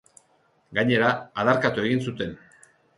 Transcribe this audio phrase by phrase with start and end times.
[0.79, 1.13] Gainera,
[1.45, 2.39] adarkatu egin zuten.